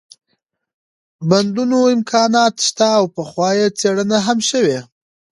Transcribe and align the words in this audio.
بندونو 1.29 1.77
امكانات 1.95 2.53
شته 2.67 2.85
او 2.97 3.05
پخوا 3.15 3.49
يې 3.59 3.67
څېړنه 3.79 4.17
هم 4.25 4.37
شوې 4.49 4.79